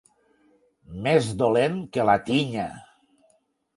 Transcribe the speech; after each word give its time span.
Més 1.09 1.29
dolent 1.43 1.77
que 1.99 2.07
la 2.11 2.19
tinya. 2.31 2.67